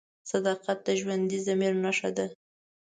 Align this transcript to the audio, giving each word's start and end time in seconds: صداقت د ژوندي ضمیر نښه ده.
صداقت 0.31 0.77
د 0.87 0.89
ژوندي 0.99 1.39
ضمیر 1.47 1.73
نښه 1.83 2.09
ده. 2.17 2.25